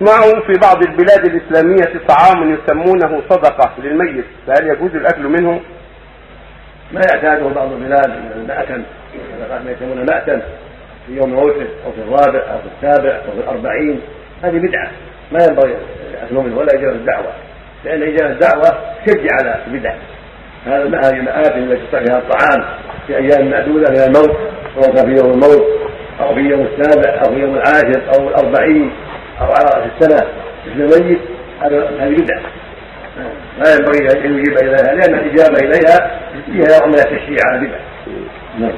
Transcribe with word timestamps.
اسمعوا 0.00 0.40
في 0.46 0.52
بعض 0.62 0.82
البلاد 0.82 1.26
الإسلامية 1.26 2.00
طعام 2.08 2.54
يسمونه 2.54 3.22
صدقة 3.30 3.70
للميت 3.78 4.24
فهل 4.46 4.66
يجوز 4.70 4.94
الأكل 4.94 5.22
منه؟ 5.22 5.60
ما 6.92 7.00
يعتاده 7.10 7.48
بعض 7.48 7.72
البلاد 7.72 8.08
مأتا 8.48 8.84
ما 9.64 9.70
يسمونه 9.70 10.02
مأتا 10.02 10.42
في 11.06 11.16
يوم 11.16 11.30
موته 11.30 11.66
أو 11.86 11.92
في 11.92 11.98
الرابع 11.98 12.52
أو 12.52 12.58
في 12.58 12.68
السابع 12.76 13.16
أو 13.16 13.32
في 13.32 13.38
الأربعين 13.38 14.00
هذه 14.42 14.58
بدعة 14.58 14.90
ما 15.32 15.38
ينبغي 15.48 15.76
الأكل 16.10 16.34
منه 16.34 16.58
ولا 16.58 16.68
إجابة 16.74 16.92
الدعوة 16.96 17.32
لأن 17.84 18.02
إجابة 18.02 18.32
الدعوة 18.32 18.78
تشجع 19.06 19.30
على 19.40 19.64
البدع 19.66 19.94
هذه 20.66 21.10
المآت 21.10 21.56
التي 21.56 21.84
يصح 21.84 22.04
فيها 22.04 22.18
الطعام 22.18 22.64
في 23.06 23.16
أيام 23.16 23.50
معدودة 23.50 23.90
من 23.90 23.98
الموت 23.98 24.36
سواء 24.74 25.06
في 25.06 25.22
يوم 25.22 25.30
الموت 25.30 25.66
أو 26.20 26.34
في 26.34 26.40
يوم 26.40 26.66
السابع 26.66 27.18
أو 27.18 27.34
في 27.34 27.40
يوم 27.40 27.54
العاشر 27.54 28.02
أو 28.18 28.28
الأربعين 28.28 28.92
أو 29.40 29.46
على 29.46 29.64
رأس 29.64 29.89
السنة 30.00 30.26
مثل 30.66 30.94
الميت 30.94 31.18
هذه 32.00 32.22
بدعة. 32.22 32.42
لا 33.58 33.74
ينبغي 33.74 33.98
أن 34.12 34.38
يجيب 34.38 34.58
إليها 34.58 34.94
لأن 34.94 35.14
الإجابة 35.14 35.58
إليها 35.58 36.20
فيها 36.46 36.78
نوع 36.78 36.86
من 36.86 36.94
التشجيع 36.94 37.38
على 37.44 37.58
البدع 37.58 37.78
نعم. 38.58 38.72